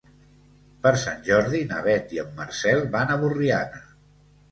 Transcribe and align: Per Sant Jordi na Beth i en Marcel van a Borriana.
Per 0.85 0.93
Sant 1.01 1.19
Jordi 1.27 1.59
na 1.73 1.81
Beth 1.87 2.15
i 2.15 2.21
en 2.23 2.31
Marcel 2.39 2.81
van 2.97 3.13
a 3.13 3.19
Borriana. 3.25 3.83